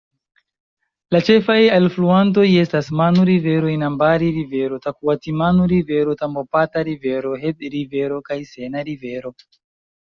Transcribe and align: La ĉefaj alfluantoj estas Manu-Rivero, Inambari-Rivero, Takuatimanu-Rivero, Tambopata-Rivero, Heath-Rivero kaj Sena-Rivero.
La 1.15 1.19
ĉefaj 1.27 1.57
alfluantoj 1.75 2.45
estas 2.61 2.89
Manu-Rivero, 3.01 3.71
Inambari-Rivero, 3.75 4.81
Takuatimanu-Rivero, 4.89 6.17
Tambopata-Rivero, 6.25 7.39
Heath-Rivero 7.47 8.21
kaj 8.33 8.45
Sena-Rivero. 8.57 9.37